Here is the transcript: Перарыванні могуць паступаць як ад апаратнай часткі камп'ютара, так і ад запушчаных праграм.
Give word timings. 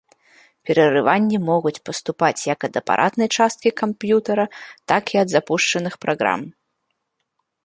Перарыванні 0.67 1.37
могуць 1.49 1.81
паступаць 1.89 2.45
як 2.53 2.59
ад 2.69 2.73
апаратнай 2.81 3.29
часткі 3.37 3.69
камп'ютара, 3.83 4.45
так 4.95 5.03
і 5.17 5.21
ад 5.23 5.27
запушчаных 5.37 5.93
праграм. 6.09 6.41